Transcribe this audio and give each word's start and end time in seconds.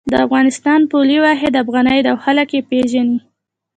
د 0.11 0.13
افغانستان 0.25 0.79
پولي 0.91 1.17
واحد 1.25 1.53
افغانۍ 1.63 1.99
ده 2.03 2.09
او 2.13 2.17
خلک 2.25 2.47
یی 2.55 2.61
پیژني 2.69 3.17